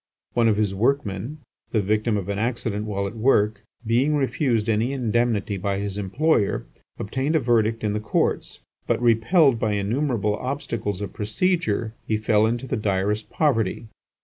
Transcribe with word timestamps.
One 0.33 0.47
of 0.47 0.57
his 0.57 0.73
workmen, 0.73 1.41
the 1.69 1.79
victim 1.79 2.17
of 2.17 2.27
an 2.27 2.39
accident 2.39 2.85
while 2.87 3.05
at 3.05 3.15
work, 3.15 3.61
being 3.85 4.15
refused 4.15 4.67
any 4.67 4.93
indemnity 4.93 5.57
by 5.57 5.77
his 5.77 5.95
employer, 5.95 6.65
obtained 6.97 7.35
a 7.35 7.39
verdict 7.39 7.83
in 7.83 7.93
the 7.93 7.99
courts, 7.99 8.61
but 8.87 8.99
repelled 8.99 9.59
by 9.59 9.73
innumerable 9.73 10.35
obstacles 10.37 11.01
of 11.01 11.13
procedure, 11.13 11.93
he 12.07 12.17
fell 12.17 12.47
into 12.47 12.65
the 12.65 12.77
direst 12.77 13.29
poverty. 13.29 13.89